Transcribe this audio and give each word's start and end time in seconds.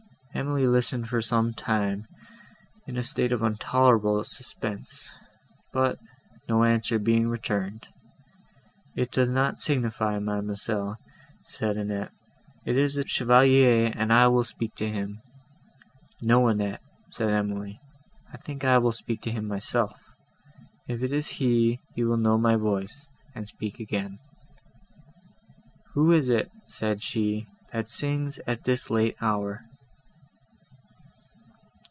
Emily 0.33 0.65
listened, 0.65 1.09
for 1.09 1.21
some 1.21 1.53
time, 1.53 2.07
in 2.87 2.95
a 2.95 3.03
state 3.03 3.33
of 3.33 3.43
intolerable 3.43 4.23
suspense; 4.23 5.09
but, 5.73 5.99
no 6.47 6.63
answer 6.63 6.97
being 6.97 7.27
returned, 7.27 7.85
"It 8.95 9.11
does 9.11 9.29
not 9.29 9.59
signify, 9.59 10.19
Mademoiselle," 10.19 10.97
said 11.41 11.75
Annette; 11.75 12.11
"it 12.65 12.77
is 12.77 12.95
the 12.95 13.05
Chevalier, 13.05 13.91
and 13.93 14.13
I 14.13 14.29
will 14.29 14.45
speak 14.45 14.73
to 14.75 14.89
him." 14.89 15.21
"No, 16.21 16.47
Annette," 16.47 16.81
said 17.09 17.29
Emily, 17.29 17.81
"I 18.31 18.37
think 18.37 18.63
I 18.63 18.77
will 18.77 18.93
speak 18.93 19.27
myself; 19.43 19.99
if 20.87 21.03
it 21.03 21.11
is 21.11 21.27
he, 21.27 21.81
he 21.93 22.05
will 22.05 22.17
know 22.17 22.37
my 22.37 22.55
voice, 22.55 23.05
and 23.35 23.49
speak 23.49 23.81
again." 23.81 24.17
"Who 25.93 26.13
is 26.13 26.29
it," 26.29 26.49
said 26.67 27.03
she, 27.03 27.47
"that 27.73 27.89
sings 27.89 28.39
at 28.47 28.63
this 28.63 28.89
late 28.89 29.17
hour?" 29.21 29.65